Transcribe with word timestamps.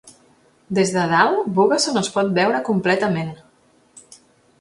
Des 0.77 0.93
de 0.95 1.03
dalt, 1.11 1.51
Bugasong 1.59 1.99
es 2.01 2.09
pot 2.15 2.31
veure 2.39 2.61
completament. 2.71 3.31